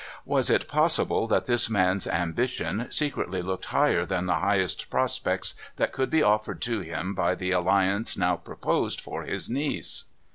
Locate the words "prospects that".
4.89-5.91